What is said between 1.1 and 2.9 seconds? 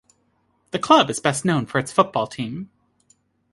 is best known for its football team.